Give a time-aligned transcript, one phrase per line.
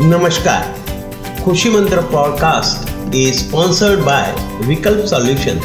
[0.00, 0.64] નમસ્કાર
[1.44, 4.24] Khushi Mantra podcast is sponsored by
[4.68, 5.60] Vikalp Solution,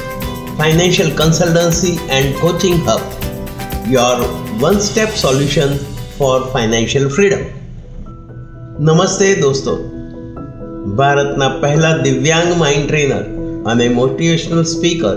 [0.57, 3.01] Financial Consultancy and Coaching Hub,
[3.91, 4.15] your
[4.61, 5.77] one-step solution
[6.17, 7.43] for financial freedom.
[8.79, 9.75] નમસ્તે દોસ્તો
[10.97, 13.23] ભારતના પહેલા દિવ્યાંગ mind trainer
[13.65, 15.15] અને મોટિવેશનલ સ્પીકર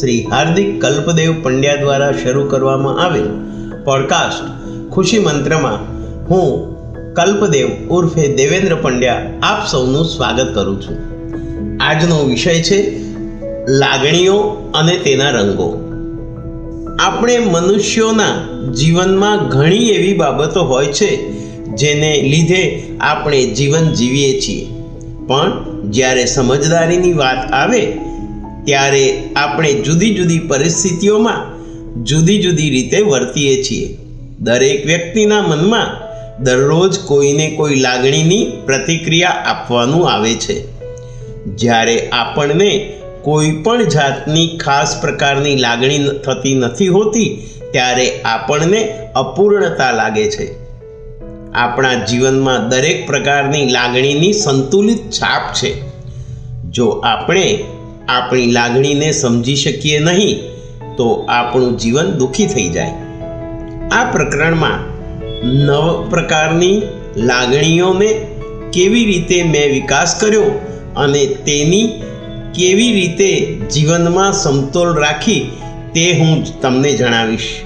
[0.00, 3.28] શ્રી હાર્દિક કલ્પદેવ પંડ્યા દ્વારા શરૂ કરવામાં આવેલ
[3.84, 4.42] પોડકાસ્ટ
[4.90, 5.78] ખુશી મંત્રમાં
[6.24, 6.75] હું
[7.16, 10.96] કલ્પદેવ ઉર્ફે દેવેન્દ્ર પંડ્યા આપ સૌનું સ્વાગત કરું છું.
[11.82, 13.00] આજનો વિષય છે
[13.68, 14.36] લાગણીઓ
[14.74, 15.82] અને તેના રંગો.
[16.98, 21.30] આપણે મનુષ્યોના જીવનમાં ઘણી એવી બાબતો હોય છે
[21.76, 24.66] જેને લીધે આપણે જીવન જીવીએ છીએ.
[25.26, 27.86] પણ જ્યારે સમજદારીની વાત આવે,
[28.64, 31.56] ત્યારે આપણે જુદી જુદી પરિસ્થિતિઓમાં
[32.04, 33.98] જુદી જુદી રીતે વર્તીએ છીએ.
[34.40, 36.05] દરેક વ્યક્તિના મનમાં
[36.40, 40.64] દરરોજ કોઈને કોઈ લાગણીની પ્રતિક્રિયા આપવાનું આવે છે.
[41.46, 50.30] જ્યારે આપણને કોઈ પણ જાતની ખાસ પ્રકારની લાગણી થતી નથી હોતી, ત્યારે આપણને અપૂર્ણતા લાગે
[50.30, 50.54] છે.
[51.52, 55.74] આપણા જીવનમાં દરેક પ્રકારની લાગણીની સંતુલિત છાપ છે.
[56.70, 57.64] જો આપણે
[58.08, 60.38] આપણી લાગણીને સમજી શકીએ નહીં,
[60.96, 62.90] તો આપણું જીવન દુઃખી થઈ જાય.
[63.90, 64.95] આ પ્રકરણમાં
[65.44, 66.82] નવ પ્રકારની
[67.16, 68.26] લાગણીઓને
[68.72, 70.42] કેવી રીતે મેં વિકાસ કર્યો
[70.96, 72.02] અને તેની
[72.54, 75.50] કેવી રીતે જીવનમાં સમતોલ રાખી
[75.94, 77.60] તે હું તમને જણાવીશ.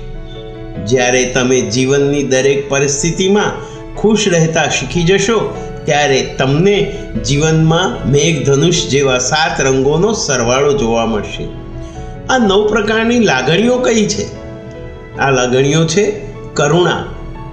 [0.86, 3.52] જ્યારે તમે જીવનની દરેક પરિસ્થિતિમાં
[3.96, 5.54] ખુશ રહેતા શીખી જશો,
[5.84, 6.92] ત્યારે તમને
[7.26, 11.44] જીવનમાં મેઘધનુષ જેવા સાત રંગોનો સરવાળો જોવા મળશે.
[12.30, 14.24] આ નવ પ્રકારની લાગણીઓ કઈ છે?
[15.18, 16.12] આ લાગણીઓ છે
[16.54, 17.04] કરુણા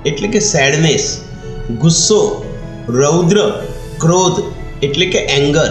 [0.09, 1.05] એટલે કે સેડનેસ
[1.81, 2.22] ગુસ્સો,
[3.00, 3.39] રૌદ્ર,
[4.02, 4.39] ક્રોધ,
[4.81, 5.69] એટલે કે એંગર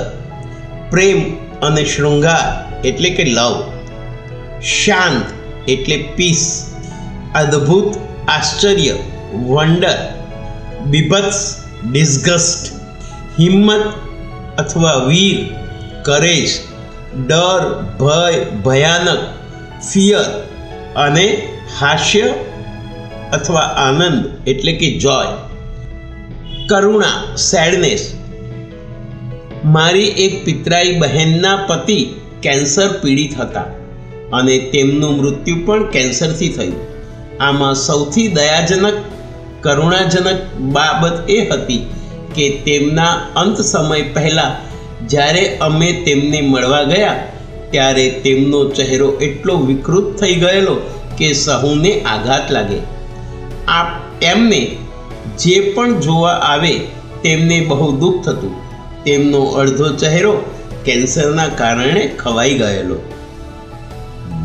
[0.93, 1.21] પ્રેમ
[1.63, 2.47] અને શૃંગાર,
[2.85, 3.57] એટલે કે લવ
[4.63, 5.27] શાંત
[5.67, 6.43] એટલે પીસ
[7.35, 8.97] અદ્ભુત, આશ્ચર્ય
[9.47, 9.99] વંડર
[10.93, 11.41] બીભત્સ
[11.93, 12.73] ડિસ્ગસ્ટ
[13.39, 13.87] હિંમત
[14.63, 15.39] અથવા વીર
[16.07, 16.51] કરેજ
[17.27, 17.63] ડર,
[17.99, 19.23] ભય, ભયાનક
[19.89, 20.27] ફિયર
[20.97, 21.27] અને
[21.79, 22.29] હાસ્ય
[23.37, 25.35] અથવા આનંદ એટલે કે જોય
[26.71, 27.17] કરુણા
[27.47, 28.05] સેડનેસ
[29.75, 31.99] મારી એક પિતરાઈ બહેનના પતિ
[32.45, 33.67] કેન્સર પીડિત હતા
[34.33, 36.81] અને તેમનું મૃત્યુ પણ કેન્સરથી થયું.
[37.41, 38.99] આમાં સૌથી દયાજનક,
[39.65, 40.41] કરુણાજનક
[40.75, 41.83] બાબત એ હતી
[42.35, 44.53] કે તેમના અંત સમય પહેલાં
[45.11, 47.17] જ્યારે અમે તેમને મળવા ગયા,
[47.73, 50.77] ત્યારે તેમનો ચહેરો એટલો વિકૃત થઈ ગયેલો
[51.19, 52.79] કે સહુને આઘાત લાગે.
[53.69, 54.77] આ એમને
[55.39, 56.79] જે પણ જોવા આવે
[57.23, 58.55] તેમને બહુ દુઃખ થતું.
[59.05, 60.43] તેમનો અડધો ચહેરો
[60.85, 62.97] કેન્સરના કારણે ખવાઈ ગયેલો.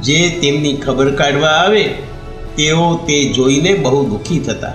[0.03, 1.83] જે તેમની ખબર કાઢવા આવે,
[2.57, 4.73] તેઓ તે જોઈને બહુ દુઃખી થતા.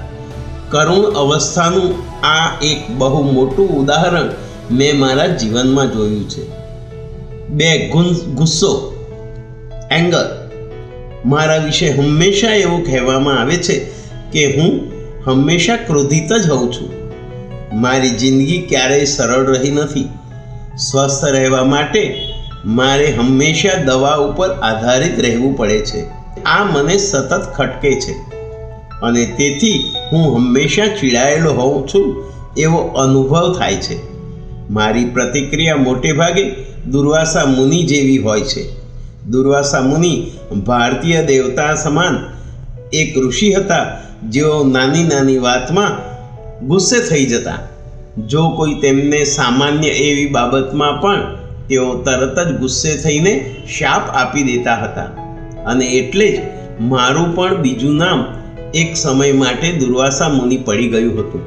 [0.70, 1.94] કરુણ અવસ્થાનું
[2.26, 4.30] આ એક બહુ મોટું ઉદાહરણ
[4.70, 6.66] મેં મારા જીવનમાં જોયું છે.
[7.48, 7.88] બે
[8.34, 8.92] ગુસ્સો
[9.90, 10.50] એંગર
[11.26, 13.95] મારા વિશે હંમેશા એવું કહેવામાં આવે છે
[14.32, 14.80] કે હું
[15.26, 17.06] હંમેશા ક્રોધિત જ હોઉં છું.
[17.80, 20.08] મારી જિંદગી ક્યારેય સરળ રહી નથી.
[20.78, 22.22] સ્વસ્થ રહેવા માટે
[22.64, 26.04] મારે હંમેશા દવા ઉપર આધારિત રહેવું પડે છે.
[26.42, 28.12] આ મને સતત ખટકે છે.
[29.02, 32.24] અને તેથી હું હંમેશા ચીડાયેલો હોઉં છું
[32.56, 34.16] એવો અનુભવ થાય છે.
[34.70, 36.42] મારી પ્રતિક્રિયા મોટે ભાગે
[36.90, 38.68] દુર્વાસા મુનિ જેવી હોય છે.
[39.26, 40.30] દુર્વાસા મુનિ
[40.66, 42.18] ભારતીય દેવતા સમાન
[42.92, 45.92] એક ઋષિ હતા જેઓ નાની નાની વાતમાં
[46.66, 47.58] ગુસ્સે થઈ જતા,
[48.26, 51.36] જો કોઈ તેમને સામાન્ય એવી બાબતમાં પણ
[51.68, 55.02] તેઓ તરત જ ગુસ્સે થઈને શાપ આપી દેતા હતા.
[55.66, 56.40] અને એટલે જ
[56.80, 58.24] મારું પણ બીજું નામ
[58.74, 61.42] એક સમય માટે દુર્વાસા મુનિ પડી ગયું હતું.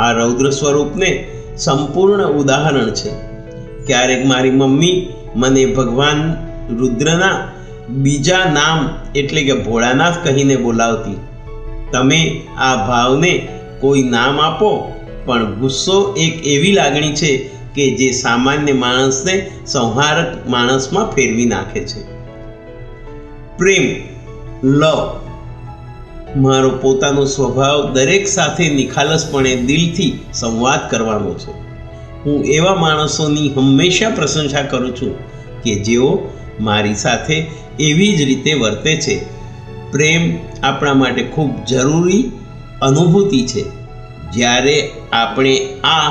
[0.00, 1.26] આ રૌદ્ર સ્વરૂપને
[1.56, 3.10] સંપૂર્ણ ઉદાહરણ છે.
[3.86, 6.34] ક્યારેક મારી મમ્મી મને ભગવાન
[6.76, 7.48] રુદ્રના
[7.88, 11.16] બીજા નામ એટલે કે ભોળાનાથ કહીને બોલાવતી.
[11.92, 13.48] તમે આ ભાવને
[13.80, 14.92] કોઈ નામ આપો,
[15.24, 22.16] પણ ગુસ્સો એક એવી લાગણી છે કે જે સામાન્ય માણસને સંહારક માણસમાં ફેરવી નાખે છે.
[23.58, 23.86] પ્રેમ,
[24.64, 25.20] લવ,
[26.36, 31.66] મારો પોતાનો સ્વભાવ દરેક સાથે નિખાલસપણે દિલથી સંવાદ કરવાનો છે.
[32.26, 35.18] હું એવા માણસોની હંમેશા પ્રશંસા કરું છું
[35.62, 36.28] કે જેઓ
[36.60, 37.46] મારી સાથે
[37.80, 39.35] એવી જ રીતે વર્તે છે.
[39.96, 42.30] પ્રેમ આપણા માટે ખૂબ જરૂરી
[42.82, 43.64] અનુભૂતિ છે.
[44.32, 46.10] જ્યારે આપણે આ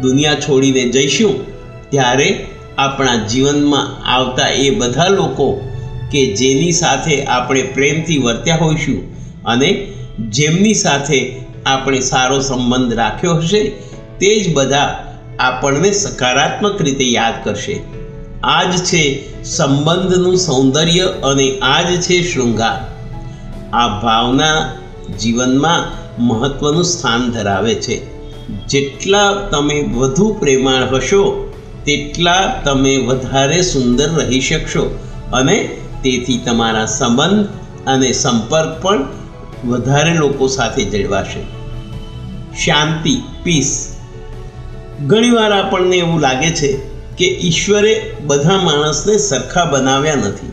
[0.00, 1.46] દુનિયા છોડીને જઈશું,
[1.90, 2.46] ત્યારે
[2.78, 5.68] આપણા જીવનમાં આવતા એ બધા લોકો
[6.10, 9.14] કે જેની સાથે આપણે પ્રેમથી વર્ત્યા હોઈશું
[9.44, 9.92] અને
[10.28, 13.72] જેમની સાથે આપણે સારો સંબંધ રાખ્યો હશે,
[14.20, 17.80] તે જ બધા આપણને સકારાત્મક રીતે યાદ કરશે.
[18.42, 19.04] આ જ છે
[19.44, 22.91] સંબંધનું સૌંદર્ય અને આ જ છે શૃંગાર.
[23.72, 24.72] આ ભાવના
[25.18, 28.12] જીવનમાં મહત્વનું સ્થાન ધરાવે છે.
[28.66, 31.52] જેટલા તમે વધુ પ્રેમાળ હશો,
[31.84, 34.98] તેટલા તમે વધારે સુંદર રહી શકશો
[35.32, 37.46] અને તેથી તમારા સંબંધ
[37.86, 39.04] અને સંપર્ક પણ
[39.64, 41.40] વધારે લોકો સાથે જળવાશે.
[42.64, 43.96] શાંતિ પીસ
[45.06, 46.76] ઘણીવાર આપણને એવું લાગે છે
[47.18, 50.52] કે ઈશ્વરે બધા માણસને સરખા બનાવ્યા નથી.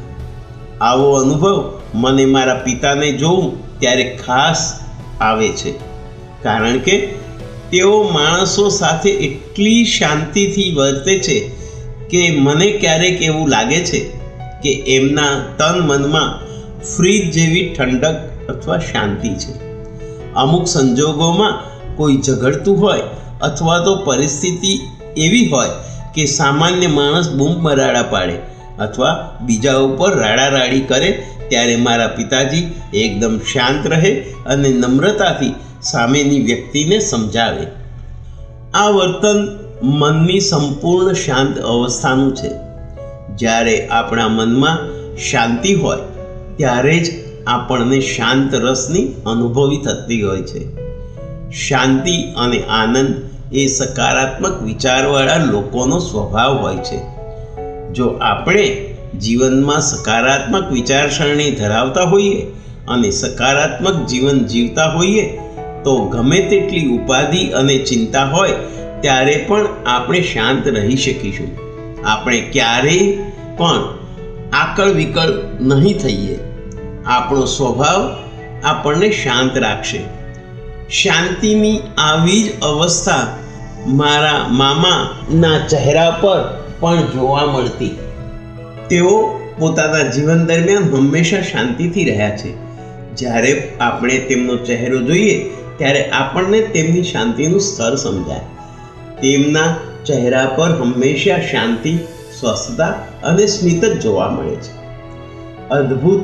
[0.82, 4.80] આવો અનુભવ મને મારા પિતાને જોઉં ત્યારે ખાસ
[5.22, 5.72] આવે છે.
[6.44, 7.08] કારણ કે
[7.72, 11.52] તેઓ માણસો સાથે એટલી શાંતિથી વર્તે છે
[12.10, 14.00] કે મને ક્યારેક એવું લાગે છે
[14.64, 16.50] કે એમના તન મનમાં
[16.84, 18.16] ફ્રીજ જેવી ઠંડક
[18.50, 19.70] અથવા શાંતિ છે.
[20.34, 21.60] અમુક સંજોગોમાં
[21.96, 23.02] કોઈ ઝઘડતું હોય
[23.42, 24.80] અથવા તો પરિસ્થિતિ
[25.18, 25.70] એવી હોય
[26.16, 28.38] કે સામાન્ય માણસ બૂમ બરાડા પાડે
[28.80, 34.12] અથવા બીજા ઉપર રાડારાડી કરે, ત્યારે મારા પિતાજી એકદમ શાંત રહે
[34.46, 37.68] અને નમ્રતાથી સામેની વ્યક્તિને સમજાવે.
[38.74, 42.50] આ વર્તન મનની સંપૂર્ણ શાંત અવસ્થાનું છે.
[43.36, 44.78] જ્યારે આપણા મનમાં
[45.18, 45.98] શાંતિ હોય,
[46.58, 47.12] ત્યારે જ
[47.48, 50.90] આપણને શાંત રસની અનુભવી થતી હોય છે.
[51.52, 53.16] શાંતિ અને આનંદ
[53.52, 57.19] એ સકારાત્મક વિચારવાળા લોકોનો સ્વભાવ હોય છે.
[57.94, 62.42] જો આપણે જીવનમાં સકારાત્મક વિચારસરણી ધરાવતા હોઈએ
[62.88, 65.40] અને સકારાત્મક જીવન જીવતા હોઈએ,
[65.84, 68.52] તો ગમે તેટલી ઉપાધિ અને ચિંતા હોય,
[69.02, 71.58] ત્યારે પણ આપણે શાંત રહી શકીશું.
[72.06, 73.18] આપણે ક્યારેય
[73.58, 73.98] પણ
[74.54, 75.30] આકળ વિકળ
[75.62, 76.40] નહીં થઈએ.
[77.06, 78.16] આપણો સ્વભાવ
[78.64, 80.00] આપણને શાંત રાખશે.
[80.90, 83.38] શાંતિની આવી જ અવસ્થા
[83.88, 87.98] મારા મામાના ચહેરા પર પણ જોવા મળતી.
[88.90, 92.54] તેઓ પોતાના જીવન દરમિયાન હંમેશા શાંતિથી રહ્યા છે.
[93.16, 98.40] જ્યારે આપણે તેમનો ચહેરો જોઈએ, ત્યારે આપણને તેમની શાંતિનું સ્તર સમજાય.
[99.22, 101.98] તેમના ચહેરા પર હંમેશા શાંતિ,
[102.40, 102.86] સ્વસ્થતા
[103.24, 104.80] અને સ્મિત જ જોવા મળે છે.
[105.70, 106.24] અદ્ભુત,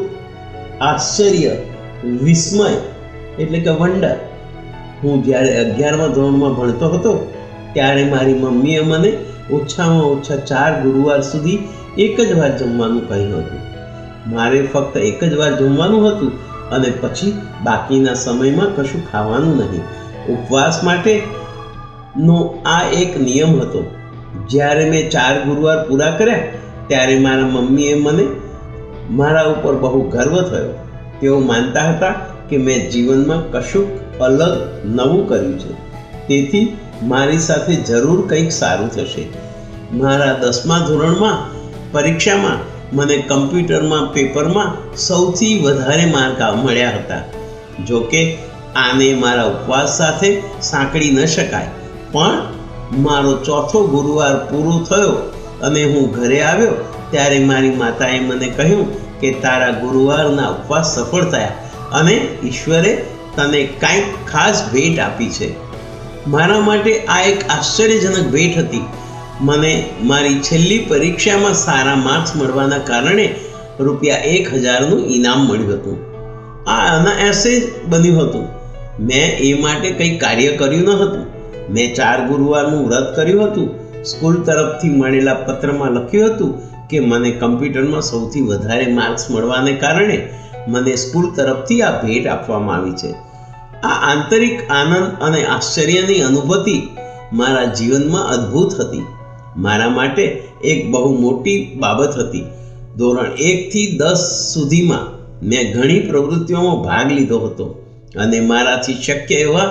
[0.81, 1.57] આશ્ચર્ય,
[2.03, 2.71] વિસ્મય
[3.41, 4.15] એટલે કે વંડર.
[5.03, 7.33] હું જ્યારે અગિયારમા ધોરણમાં ભણતો હતો,
[7.73, 9.17] ત્યારે મારી મમ્મીએ મને
[9.51, 11.59] ઓછામાં ઓછા ચાર ગુરુવાર સુધી
[11.97, 13.59] એક જ વાર જમવાનું કહ્યું હતું.
[14.33, 16.31] મારે ફક્ત એક જ વાર જમવાનું હતું
[16.69, 19.81] અને પછી બાકીના સમયમાં કશું ખાવાનું નહીં.
[20.33, 21.21] ઉપવાસ માટે
[22.17, 23.85] નો આ એક નિયમ હતો.
[24.49, 26.39] જ્યારે મેં ચાર ગુરુવાર પૂરા કર્યા,
[26.87, 28.27] ત્યારે મારા મમ્મીએ મને
[29.09, 30.69] મારા ઉપર બહુ ગર્વ થયો.
[31.21, 32.13] તેઓ માનતા હતા
[32.49, 35.73] કે મેં જીવનમાં કશુંક અલગ નવું કર્યું છે.
[36.27, 39.27] તેથી મારી સાથે જરૂર કંઈક સારું થશે.
[39.93, 41.55] મારા દસમા ધોરણમાં,
[41.91, 47.21] પરીક્ષામાં, મને કમ્પ્યુટરમાં, પેપરમાં સૌથી વધારે માર્ક મળ્યા હતા.
[47.85, 48.37] જો કે,
[48.75, 51.67] આને મારા ઉપવાસ સાથે સાંકળી ન શકાય.
[52.11, 52.41] પણ,
[52.97, 55.11] મારો ચોથો ગુરુવાર પૂરો થયો
[55.61, 56.71] અને હું ઘરે આવ્યો,
[57.11, 61.47] ત્યારે મારી માતાએ મને કહ્યું કે તારા ગુરુવારના ઉપવાસ સફળ થયા
[61.91, 63.05] અને ઈશ્વરે
[63.35, 65.64] તને કાંઈક ખાસ ભેટ આપી છે.
[66.27, 68.81] મારા માટે આ એક આશ્ચર્યજનક ભેટ હતી.
[69.41, 73.35] મને મારી છેલ્લી પરીક્ષામાં સારા માર્ક્સ મળવાના કારણે
[73.79, 75.97] રૂપિયા એક હજારનું ઇનામ મળ્યું હતું.
[76.69, 78.47] આ અનાયાસે બન્યું હતું.
[78.99, 81.25] મેં એ માટે કંઈ કાર્ય કર્યું ન હતું.
[81.73, 83.69] મેં ચાર ગુરુવારનું વ્રત કર્યું હતું.
[84.03, 90.29] સ્કૂલ તરફથી મળેલા પત્રમાં લખ્યું હતું કે મને કમ્પ્યુટરમાં સૌથી વધારે માર્ક્સ મળવાને કારણે
[90.67, 93.24] મને સ્કૂલ તરફથી આ ભેટ આપવામાં આવી છે.
[93.85, 96.75] આ આંતરિક આનંદ અને આશ્ચર્યની અનુભૂતિ
[97.33, 99.03] મારા જીવનમાં અદ્ભુત હતી.
[99.57, 100.23] મારા માટે
[100.63, 102.43] એક બહુ મોટી બાબત હતી.
[102.97, 105.05] ધોરણ એકથી દસ સુધીમાં
[105.45, 107.65] મેં ઘણી પ્રવૃત્તિઓમાં ભાગ લીધો હતો
[108.15, 109.67] અને મારાથી શક્ય એવા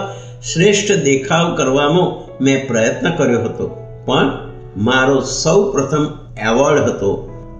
[0.52, 3.66] શ્રેષ્ઠ દેખાવ કરવાનો મેં પ્રયત્ન કર્યો હતો.
[4.06, 4.38] પણ
[4.76, 6.04] મારો સૌ પ્રથમ
[6.42, 7.10] એવોર્ડ હતો.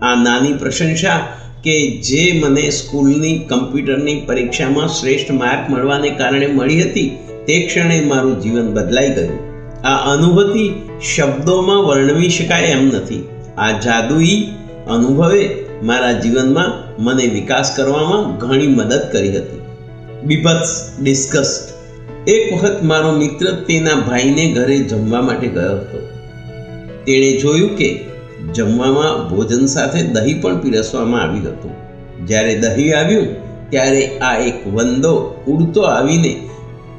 [0.03, 1.17] આ નાની પ્રશંસા
[1.65, 8.41] કે જે મને સ્કૂલની કમ્પ્યુટરની પરીક્ષામાં શ્રેષ્ઠ માર્ક મળવાને કારણે મળી હતી, તે ક્ષણે મારું
[8.41, 9.39] જીવન બદલાઈ ગયું.
[9.87, 10.73] આ અનુભૂતિ
[11.17, 13.25] શબ્દોમાં વર્ણવી શકાય એમ નથી.
[13.59, 14.49] આ જાદુઈ
[14.87, 19.61] અનુભવે મારા જીવનમાં મને વિકાસ કરવામાં ઘણી મદદ કરી હતી.
[20.25, 21.75] બીભત્સ ડિસ્કસ્ટ
[22.29, 26.09] એક વખત મારો મિત્ર તેના ભાઈને ઘરે જમવા માટે ગયો હતો.
[27.07, 28.14] તેણે જોયું કે
[28.53, 31.71] જમવામાં ભોજન સાથે દહીં પણ પીરસવામાં આવ્યું હતું.
[32.27, 33.27] જ્યારે દહીં આવ્યું,
[33.71, 36.49] ત્યારે આ એક વંદો ઉડતો આવીને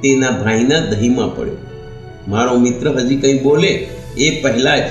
[0.02, 1.56] તેના ભાઈના દહીંમાં પડ્યો.
[2.28, 3.88] મારો મિત્ર હજી કંઈ બોલે?
[4.18, 4.82] એ પહેલાં જ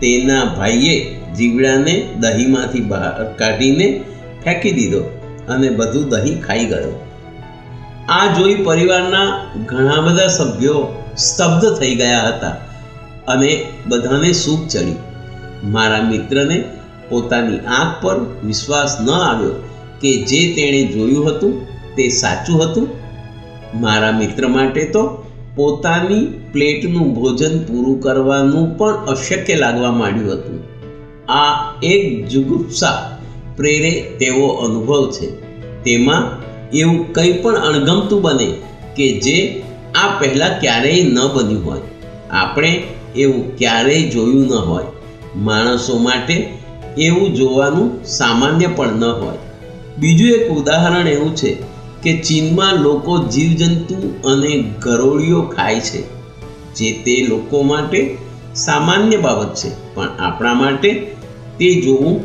[0.00, 4.04] તેના ભાઈએ જીવડાને દહીંમાંથી બહાર કાઢીને
[4.44, 5.00] ફેંકી દીધો
[5.48, 7.04] અને બધું દહીં ખાઈ ગયો.
[8.08, 12.56] આ જોઈ પરિવારના ઘણા બધા સભ્યો સ્તબ્ધ થઈ ગયા હતા
[13.28, 14.96] અને બધાને સૂપ ચડી
[15.64, 16.64] મારા મિત્રને
[17.08, 19.50] પોતાની આંખ પર વિશ્વાસ ન આવ્યો
[20.00, 22.88] કે જે તેણે જોયું હતું તે સાચું હતું.
[23.80, 25.24] મારા મિત્ર માટે તો
[25.54, 30.64] પોતાની પ્લેટનું ભોજન પૂરું કરવાનું પણ અશક્ય લાગવા માંડ્યું હતું.
[31.32, 33.18] આ એક જુગુપ્સા
[33.56, 35.26] પ્રેરે તેવો અનુભવ છે.
[35.82, 38.56] તેમાં એવું કંઈ પણ અણગમતું બને
[38.96, 39.62] કે જે
[39.94, 41.80] આ પહેલાં ક્યારેય ન બન્યું હોય.
[42.30, 42.82] આપણે
[43.16, 44.84] એવું ક્યારેય જોયું ન હોય.
[45.38, 46.36] માણસો માટે
[46.98, 49.38] એવું જોવાનું સામાન્ય પણ ન હોય.
[49.98, 51.56] બીજું એક ઉદાહરણ એવું છે
[52.02, 56.00] કે ચીનમાં લોકો જીવજંતુ અને ગરોળીઓ ખાય છે,
[56.74, 58.16] જે તે લોકો માટે
[58.54, 60.92] સામાન્ય બાબત છે, પણ આપણા માટે
[61.58, 62.20] તે જોવું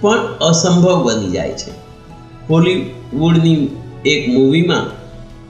[0.00, 1.70] પણ અસંભવ બની જાય છે.
[2.50, 3.68] હોલીવુડની
[4.06, 4.86] એક મૂવીમાં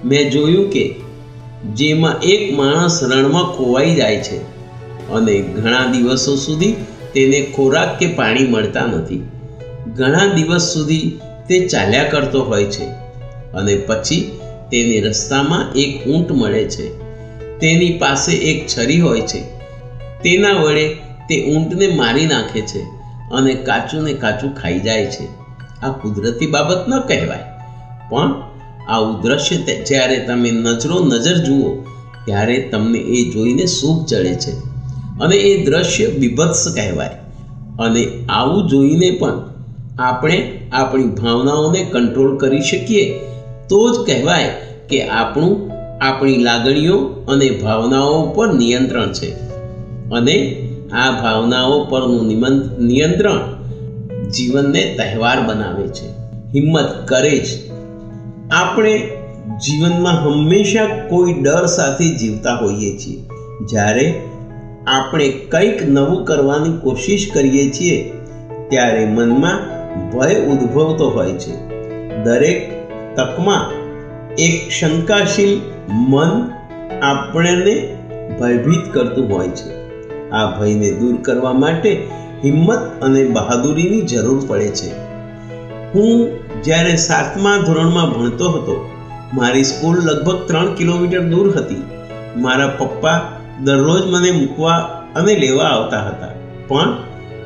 [0.08, 0.94] મેં જોયું કે
[1.74, 4.36] જેમાં એક માણસ રણમાં ખોવાઈ જાય છે
[5.08, 6.74] અને ઘણા દિવસો સુધી
[7.16, 9.28] તેને ખોરાક કે પાણી મળતા નથી.
[9.96, 11.18] ઘણા દિવસ સુધી
[11.48, 12.84] તે ચાલ્યા કરતો હોય છે
[13.52, 16.98] અને પછી તેને રસ્તામાં એક ઊંટ મળે છે.
[17.58, 19.40] તેની પાસે એક છરી હોય છે.
[20.22, 20.88] તેના વડે
[21.28, 22.78] તે ઊંટને મારી નાખે છે
[23.32, 25.26] અને કાચું ને કાચું ખાઈ જાય છે.
[25.82, 27.44] આ કુદરતી બાબત ન કહેવાય.
[28.10, 28.42] પણ
[28.88, 31.72] આવું દ્રશ્ય જ્યારે તમે નજરો નજર જુઓ,
[32.24, 34.75] ત્યારે તમને એ જોઈને સૂપ ચડે છે.
[35.20, 37.10] અને એ દ્રશ્ય બીભત્સ કહેવાય.
[37.78, 39.42] અને આવું જોઈને પણ
[39.98, 43.18] આપણે આપણી ભાવનાઓને કંટ્રોલ કરી શકીએ.
[43.68, 44.50] તો જ કહેવાય
[44.88, 45.70] કે આપણું,
[46.04, 49.30] આપણી લાગણીઓ અને ભાવનાઓ પર નિયંત્રણ છે.
[50.10, 52.26] અને આ ભાવનાઓ પરનું
[52.78, 53.56] નિયંત્રણ
[54.30, 56.06] જીવનને તહેવાર બનાવે છે.
[56.54, 57.70] હિંમત કરે છે
[58.50, 58.98] આપણે
[59.66, 63.28] જીવનમાં હંમેશા કોઈ ડર સાથે જીવતા હોઈએ છીએ.
[63.66, 64.22] જ્યારે
[64.86, 68.12] આપણે કંઈક નવું કરવાની કોશિશ કરીએ છીએ,
[68.68, 69.76] ત્યારે મનમાં
[70.10, 71.68] ભય ઉદ્ભવતો હોય છે.
[72.24, 72.70] દરેક
[73.16, 73.72] તકમાં
[74.34, 75.60] એક શંકાશીલ
[75.92, 76.50] મન
[77.02, 77.96] આપણને
[78.40, 79.86] ભયભીત કરતું હોય છે.
[80.30, 82.06] આ ભયને દૂર કરવા માટે
[82.44, 84.90] હિંમત અને બહાદુરીની જરૂર પડે છે.
[85.94, 86.28] હું
[86.62, 88.90] જ્યારે સાતમા ધોરણમાં ભણતો હતો,
[89.34, 91.82] મારી સ્કૂલ લગભગ ત્રણ કિલોમીટર દૂર હતી.
[92.36, 93.20] મારા પપ્પા
[93.64, 94.72] દરરોજ મને મૂકવા
[95.16, 96.28] અને લેવા આવતા હતા.
[96.68, 96.96] પણ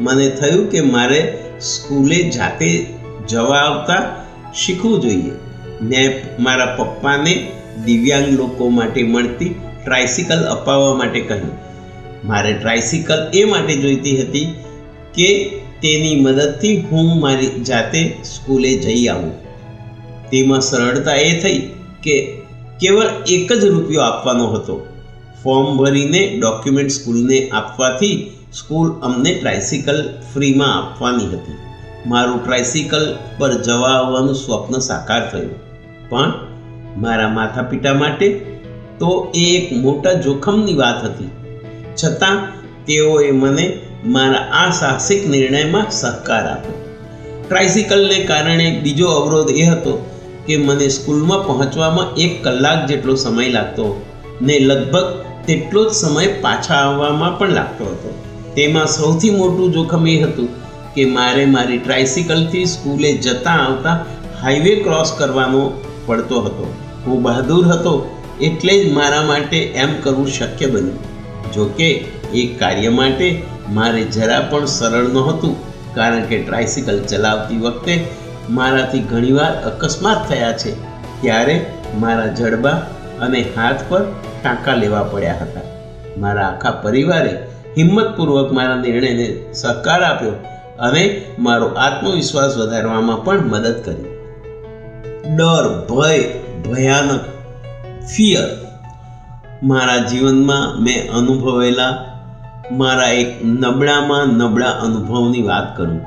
[0.00, 2.86] મને થયું કે મારે સ્કૂલે જાતે
[3.28, 4.24] જવા આવતા
[4.54, 5.30] શીખવું જોઈએ.
[5.82, 7.52] મેં મારા પપ્પાને
[7.84, 11.50] દિવ્યાંગ લોકો માટે મળતી ટ્રાયસિકલ અપાવવા માટે કહ્યું.
[12.24, 14.44] મારે ટ્રાયસિકલ એ માટે જોઈતી હતી
[15.14, 19.32] કે તેની મદદથી હું મારી જાતે સ્કૂલે જઈ આવું.
[20.30, 21.58] તેમાં સરળતા એ થઈ
[22.02, 22.38] કે
[22.80, 24.89] કેવળ એક જ રૂપિયો આપવાનો હતો.
[25.42, 31.56] ફોર્મ ભરીને ડોક્યુમેન્ટ સ્કૂલને આપવાથી સ્કૂલ અમને ટ્રાયસિકલ ફ્રીમાં આપવાની હતી.
[32.06, 35.54] મારું ટ્રાયસિકલ પર જવા આવવાનું સ્વપ્ન સાકાર થયું.
[36.08, 36.32] પણ
[36.96, 38.28] મારા માતા પિતા માટે
[38.98, 41.30] તો એ એક મોટા જોખમની વાત હતી.
[42.04, 42.46] છતાં
[42.86, 46.84] તેઓએ મને મારા આ સાહસિક નિર્ણયમાં સહકાર આપ્યો.
[47.48, 50.10] ટ્રાયસિકલને કારણે બીજો અવરોધ એ હતો
[50.46, 54.06] કે મને સ્કૂલમાં પહોંચવામાં એક કલાક જેટલો સમય લાગતો
[54.42, 58.10] ને લગભગ તેટલો જ સમય પાછા આવવામાં પણ લાગતો હતો.
[58.56, 60.48] તેમાં સૌથી મોટું જોખમ એ હતું
[60.94, 63.96] કે મારે મારી ટ્રાયસિકલથી સ્કૂલે જતા આવતા
[64.42, 65.62] હાઈવે ક્રોસ કરવાનો
[66.06, 66.66] પડતો હતો.
[67.06, 67.94] હું બહાદુર હતો
[68.40, 70.98] એટલે જ મારા માટે એમ કરવું શક્ય બન્યું.
[71.52, 71.88] જોકે
[72.34, 73.28] એ કાર્ય માટે
[73.68, 75.54] મારે જરા પણ સરળ નહોતું,
[75.94, 77.94] કારણ કે ટ્રાયસિકલ ચલાવતી વખતે
[78.50, 80.72] મારાથી ઘણીવાર અકસ્માત થયા છે.
[81.22, 81.56] ત્યારે
[82.00, 82.78] મારા જડબા
[83.20, 84.02] અને હાથ પર
[84.42, 85.60] ટાંકા લેવા પડ્યા હતા.
[86.18, 87.46] મારા આખા પરિવારે
[87.78, 90.32] હિંમતપૂર્વક મારા નિર્ણયને સહકાર આપ્યો
[90.78, 94.16] અને મારો આત્મવિશ્વાસ વધારવામાં પણ મદદ કરી.
[95.36, 96.24] ડર, ભય,
[96.70, 97.20] ભયાનક
[98.16, 98.66] ફિયર
[99.62, 102.04] મારા જીવનમાં મેં અનુભવેલા
[102.72, 106.00] મારા એક નબળામાં નબળા અનુભવની વાત કરું.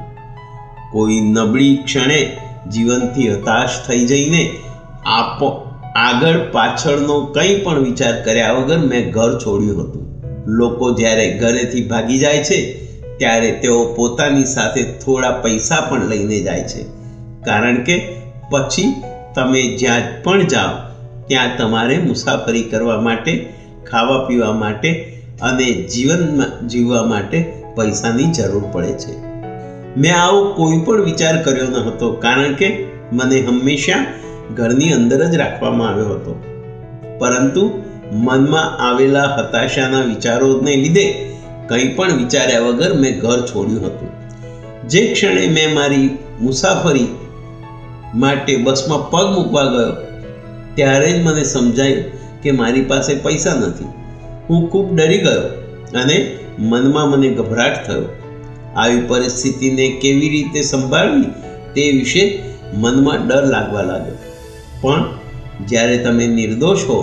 [0.91, 2.37] કોઈ નબળી ક્ષણે
[2.71, 4.59] જીવનથી હતાશ થઈ જઈને
[5.05, 10.21] આપો આગળ પાછળનો કંઈ પણ વિચાર કર્યા વગર મેં ઘર છોડ્યું હતું.
[10.47, 16.63] લોકો જ્યારે ઘરેથી ભાગી જાય છે, ત્યારે તેઓ પોતાની સાથે થોડા પૈસા પણ લઈને જાય
[16.63, 16.83] છે.
[17.45, 18.07] કારણ કે
[18.49, 19.03] પછી
[19.35, 20.93] તમે જ્યાં પણ જાઓ,
[21.27, 23.45] ત્યાં તમારે મુસાફરી કરવા માટે,
[23.89, 29.17] ખાવા પીવા માટે અને જીવનમાં જીવવા માટે પૈસાની જરૂર પડે છે.
[29.97, 34.05] મેં આવો કોઈ પણ વિચાર કર્યો ન હતો, કારણ કે મને હંમેશા
[34.55, 36.33] ઘરની અંદર જ રાખવામાં આવ્યો હતો.
[37.19, 37.63] પરંતુ
[38.11, 41.07] મનમાં આવેલા હતાશાના વિચારોને લીધે
[41.67, 44.11] કંઈ પણ વિચાર્યા વગર મેં ઘર છોડ્યું હતું.
[44.87, 46.09] જે ક્ષણે મેં મારી
[46.41, 47.07] મુસાફરી
[48.15, 49.93] માટે બસમાં પગ મૂકવા ગયો,
[50.75, 52.03] ત્યારે જ મને સમજાયું
[52.41, 53.89] કે મારી પાસે પૈસા નથી.
[54.49, 55.45] હું ખૂબ ડરી ગયો
[55.99, 56.17] અને
[56.59, 58.05] મનમાં મને ગભરાટ થયો.
[58.75, 61.31] આવી પરિસ્થિતિને કેવી રીતે સંભાળવી
[61.75, 62.23] તે વિશે
[62.73, 64.22] મનમાં ડર લાગવા લાગ્યો.
[64.83, 65.03] પણ
[65.67, 66.99] જ્યારે તમે નિર્દોષ હો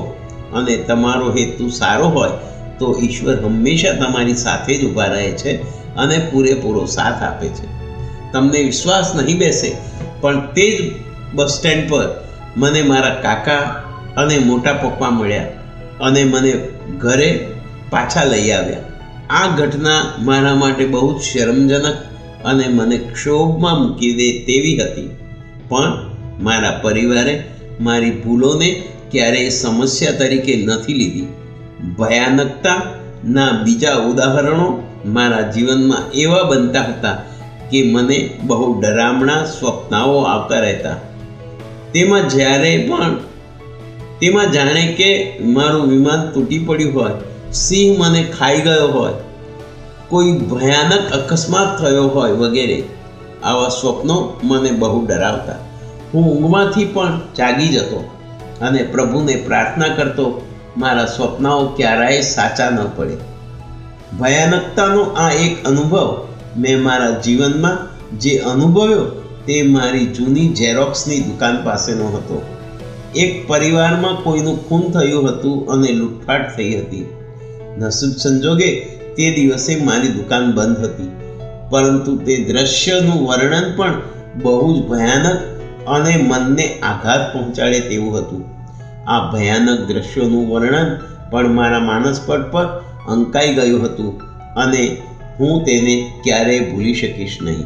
[0.54, 2.30] અને તમારો હેતુ સારો હોય,
[2.78, 5.52] તો ઈશ્વર હંમેશા તમારી સાથે જ ઊભા રહે છે
[5.96, 7.68] અને પૂરેપૂરો સાથ આપે છે.
[8.32, 9.70] તમને વિશ્વાસ નહીં બેસે,
[10.20, 10.92] પણ તે જ
[11.34, 12.08] બસ સ્ટેન્ડ પર
[12.56, 13.62] મને મારા કાકા
[14.16, 15.46] અને મોટા પપ્પા મળ્યા
[16.00, 16.52] અને મને
[16.98, 17.28] ઘરે
[17.90, 18.78] પાછા લઈ આવ્યા.
[19.30, 21.96] આ ઘટના મારા માટે બહુ જ શરમજનક
[22.44, 25.08] અને મને ક્ષોભમાં મૂકી દે તેવી હતી.
[25.68, 26.10] પણ
[26.40, 27.34] મારા પરિવારે
[27.80, 31.26] મારી ભૂલોને ક્યારેય સમસ્યા તરીકે નથી લીધી.
[31.98, 37.22] ભયાનકતાના બીજા ઉદાહરણો મારા જીવનમાં એવા બનતા હતા
[37.70, 40.96] કે મને બહુ ડરામણા સ્વપ્નાઓ આવતા રહેતા.
[41.92, 43.16] તેમાં જ્યારે પણ,
[44.20, 47.10] તેમાં જાણે કે મારું વિમાન તૂટી પડ્યું હોય,
[47.52, 49.12] સિંહ મને ખાઈ ગયો હોય,
[50.08, 52.82] કોઈ ભયાનક અકસ્માત થયો હોય વગેરે,
[53.44, 55.69] આવા સ્વપ્નો મને બહુ ડરાવતા.
[56.14, 58.10] હું ઊંઘમાંથી પણ જાગી જતો
[58.60, 63.16] અને પ્રભુને પ્રાર્થના કરતો, મારા સ્વપ્નાઓ ક્યારેય સાચા ન પડે.
[64.20, 66.26] ભયાનકતાનો આ એક અનુભવ
[66.56, 69.04] મેં મારા જીવનમાં જે અનુભવ્યો
[69.46, 72.42] તે મારી જૂની ઝેરોક્સની દુકાન પાસેનો હતો.
[73.14, 77.14] એક પરિવારમાં કોઈનું ખૂન થયું હતું અને લૂંટફાટ થઈ હતી.
[77.78, 78.80] નસીબ સંજોગે
[79.16, 81.10] તે દિવસે મારી દુકાન બંધ હતી.
[81.70, 83.94] પરંતુ તે દ્રશ્યનું વર્ણન પણ
[84.42, 85.59] બહુ જ ભયાનક
[85.90, 88.44] અને મનને આઘાત પહોંચાડે તેવું હતું.
[89.10, 90.98] આ ભયાનક દ્રશ્યોનું વર્ણન
[91.30, 92.66] પણ મારા માનસપટ પર
[93.08, 94.20] અંકાઈ ગયું હતું
[94.54, 95.02] અને
[95.40, 97.64] હું તેને ક્યારેય ભૂલી શકીશ નહીં.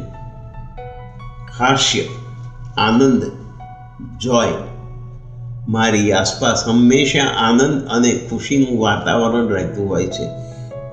[1.59, 2.01] હાસ્ય,
[2.77, 3.23] આનંદ,
[4.21, 4.53] જોય.
[5.69, 10.27] મારી આસપાસ હંમેશા આનંદ અને ખુશીનું વાતાવરણ રહેતું હોય છે.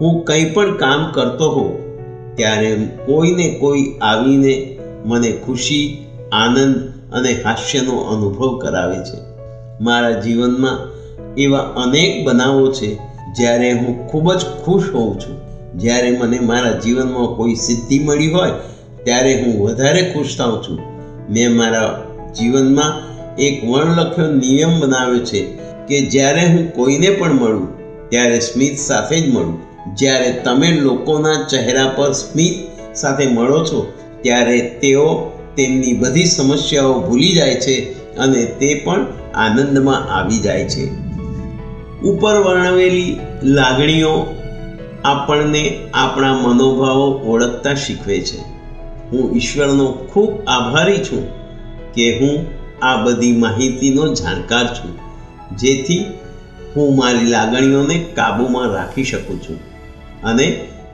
[0.02, 7.94] હું કંઈ પણ કામ કરતો હોઉં, ત્યારે કોઈને કોઈ આવીને મને ખુશી, આનંદ અને હાસ્યનો
[7.94, 9.32] અનુભવ કરાવે છે.
[9.82, 10.92] મારા જીવનમાં
[11.36, 12.96] એવા અનેક બનાવો છે
[13.36, 15.42] જ્યારે હું ખૂબ જ ખુશ હોઉં છું.
[15.80, 18.52] જ્યારે મને મારા જીવનમાં કોઈ સિદ્ધિ મળી હોય,
[19.04, 20.80] ત્યારે હું વધારે ખુશ થાઉં છું.
[21.30, 22.04] મેં મારા
[22.40, 25.42] જીવનમાં એક વર્ણલખ્યો નિયમ બનાવ્યો છે
[25.88, 27.68] કે જ્યારે હું કોઈને પણ મળું,
[28.10, 29.60] ત્યારે સ્મિત સાથે જ મળું.
[29.96, 32.54] જ્યારે તમે લોકોના ચહેરા પર સ્મિત
[32.96, 37.76] સાથે મળો છો, ત્યારે તેઓ તેમની બધી સમસ્યાઓ ભૂલી જાય છે
[38.18, 40.86] અને તે પણ આનંદમાં આવી જાય છે.
[42.02, 44.14] ઉપર વર્ણવેલી લાગણીઓ
[45.04, 48.40] આપણને આપણા મનોભાવો ઓળખતા શીખવે છે.
[49.12, 51.24] હું ઈશ્વરનો ખૂબ આભારી છું
[51.94, 52.36] કે હું
[52.82, 54.92] આ બધી માહિતીનો જાણકાર છું,
[55.58, 56.06] જેથી
[56.76, 59.60] હું મારી લાગણીઓને કાબૂમાં રાખી શકું છું
[60.24, 60.46] અને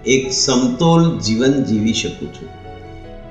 [0.06, 2.50] એક સમતોલ જીવન જીવી શકું છું.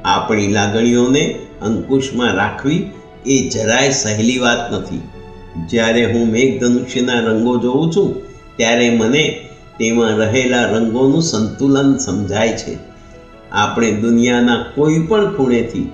[0.07, 2.91] આપણી લાગણીઓને અંકુશમાં રાખવી
[3.27, 5.01] એ જરાય સહેલી વાત નથી.
[5.69, 8.15] જ્યારે હું મેઘધનુષ્યના રંગો જોઉં છું,
[8.57, 9.41] ત્યારે મને
[9.79, 12.79] તેમાં રહેલા રંગોનું સંતુલન સમજાય છે.
[13.53, 15.91] આપણે દુનિયાના કોઈ પણ ખૂણેથી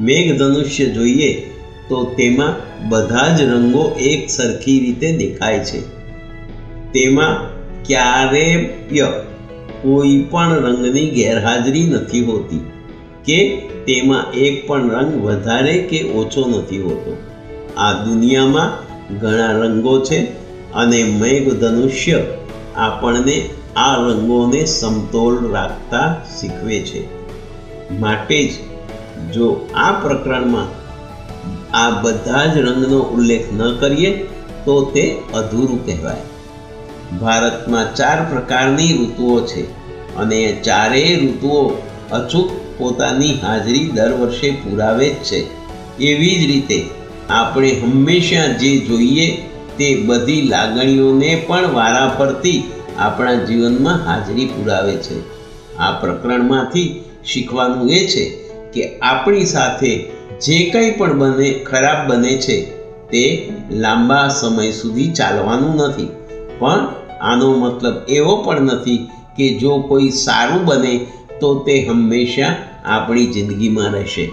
[0.00, 1.50] મેઘધનુષ્ય જોઈએ,
[1.88, 2.54] તો તેમાં
[2.88, 5.80] બધા જ રંગો એક સરખી રીતે દેખાય છે.
[6.92, 7.36] તેમાં
[7.84, 8.64] ક્યારેય
[9.82, 12.71] કોઈ પણ રંગની ગેરહાજરી નથી હોતી.
[13.24, 17.16] કે તેમાં એક પણ રંગ વધારે કે ઓછો નથી હોતો.
[17.76, 20.18] આ દુનિયામાં ઘણા રંગો છે
[20.72, 22.24] અને મેઘધનુષ્ય
[22.76, 27.22] આપણને આ રંગોને સમતોલ રાખતા શીખવે છે.
[27.98, 28.52] માટે જ
[29.32, 30.82] જો આ પ્રકરણમાં
[31.76, 34.10] આ બધા જ રંગનો ઉલ્લેખ ન કરીએ
[34.64, 36.16] તો તે અધૂરું કહેવાય.
[37.20, 39.62] ભારતમાં ચાર પ્રકારની ઋતુઓ છે
[40.16, 41.82] અને ચારેય ઋતુઓ
[42.12, 42.50] અચૂક
[42.82, 45.40] પોતાની હાજરી દર વર્ષે પુરાવે જ છે.
[46.00, 46.78] એવી જ રીતે
[47.30, 49.26] આપણે હંમેશા જે જોઈએ
[49.78, 52.58] તે બધી લાગણીઓને પણ વારાફરતી
[52.98, 55.18] આપણા જીવનમાં હાજરી પુરાવે છે.
[55.78, 56.88] આ પ્રકરણમાંથી
[57.24, 58.24] શીખવાનું એ છે
[58.74, 59.92] કે આપણી સાથે
[60.42, 62.56] જે કંઈ પણ બને ખરાબ બને છે
[63.12, 63.24] તે
[63.70, 66.08] લાંબા સમય સુધી ચાલવાનું નથી.
[66.58, 66.86] પણ
[67.20, 68.98] આનો મતલબ એવો પણ નથી
[69.36, 70.94] કે જો કોઈ સારું બને
[71.40, 74.30] તો તે હંમેશા આપણી જિંદગીમાં રહેશે.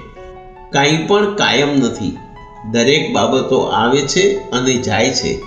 [0.70, 2.18] કાંઈ પણ કાયમ નથી.
[2.72, 5.42] દરેક બાબતો આવે છે અને જાય છે.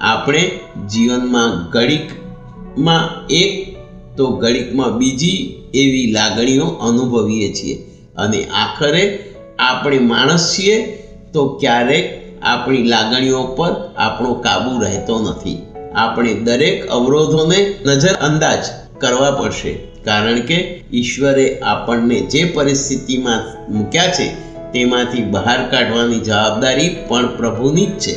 [0.00, 0.60] આપણે
[0.92, 3.76] જીવનમાં ઘડીકમાં એક,
[4.16, 7.74] તો ઘડીકમાં બીજી એવી લાગણીઓ અનુભવીએ છીએ.
[8.16, 11.02] અને આખરે આપણે માણસ છીએ,
[11.32, 15.58] તો ક્યારેક આપણી લાગણીઓ પર આપણો કાબૂ રહેતો નથી.
[15.94, 18.58] આપણે દરેક અવરોધોને નજરઅંદાજ
[18.98, 19.91] કરવા પડશે.
[20.04, 24.26] કારણ કે ઈશ્વરે આપણને જે પરિસ્થિતિમાં મૂક્યા છે,
[24.72, 28.14] તેમાંથી બહાર કાઢવાની જવાબદારી પણ પ્રભુની જ છે.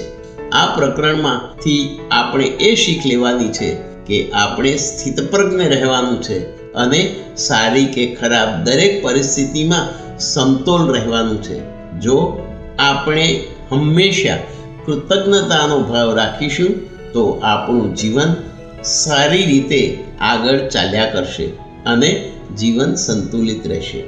[0.49, 3.75] આ પ્રકરણમાંથી આપણે એ શીખ લેવાની છે
[4.07, 6.37] કે આપણે સ્થિતપ્રજ્ઞ રહેવાનું છે
[6.73, 11.59] અને સારી કે ખરાબ દરેક પરિસ્થિતિમાં સમતોલ રહેવાનું છે.
[11.99, 12.47] જો
[12.79, 14.37] આપણે હંમેશા
[14.85, 16.73] કૃતજ્ઞતાનો ભાવ રાખીશું,
[17.13, 18.35] તો આપણું જીવન
[18.83, 21.64] સારી રીતે આગળ ચાલ્યા કરશે.
[21.85, 24.03] અને જીવન સંતુલિત રહેશે.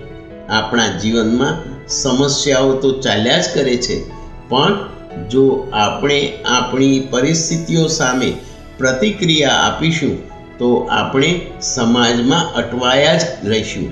[0.49, 4.03] આપણા જીવનમાં સમસ્યાઓ તો ચાલ્યા જ કરે છે,
[4.49, 4.75] પણ
[5.29, 8.33] જો આપણે આપણી પરિસ્થિતિઓ સામે
[8.77, 10.17] પ્રતિક્રિયા આપીશું,
[10.57, 13.91] તો આપણે સમાજમાં અટવાયા જ રહીશું.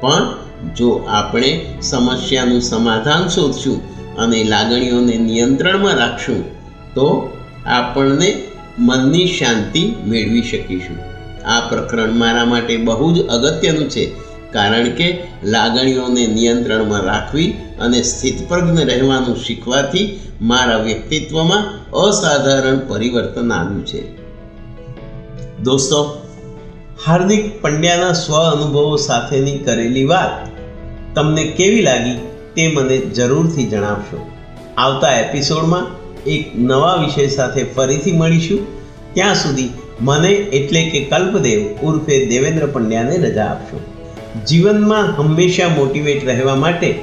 [0.00, 0.36] પણ
[0.76, 3.80] જો આપણે સમસ્યાનું સમાધાન શોધશું
[4.16, 6.44] અને લાગણીઓને નિયંત્રણમાં રાખશું,
[6.94, 8.42] તો આપણને
[8.78, 11.13] મનની શાંતિ મેળવી શકીશું.
[11.44, 14.04] આ પ્રકરણ મારા માટે બહુ જ અગત્યનું છે,
[14.52, 24.02] કારણ કે લાગણીઓને નિયંત્રણમાં રાખવી અને સ્થિતપ્રજ્ઞ રહેવાનું શીખવાથી મારા વ્યક્તિત્વમાં અસાધારણ પરિવર્તન આવ્યું છે.
[25.62, 25.98] દોસ્તો,
[27.06, 30.48] હાર્દિક પંડ્યાના સ્વ અનુભવો સાથેની કરેલી વાત
[31.14, 32.16] તમને કેવી લાગી
[32.54, 34.30] તે મને જરૂરથી જણાવશો.
[34.76, 35.86] આવતા એપિસોડમાં
[36.24, 38.66] એક નવા વિષય સાથે ફરીથી મળીશું.
[39.14, 39.68] ત્યાં સુધી
[40.00, 43.80] મને એટલે કે કલ્પદેવ ઉર્ફે દેવેન્દ્ર પંડ્યાને રજા આપશો.
[44.46, 46.94] જીવનમાં હંમેશા મોટિવેટ રહેવા માટે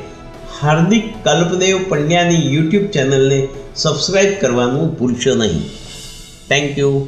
[0.61, 5.61] હાર્દિક કલ્પદેવ પંડ્યાની યુટ્યુબ ચેનલને સબસ્ક્રાઈબ કરવાનું ભૂલશો નહીં.
[6.49, 7.07] Thank you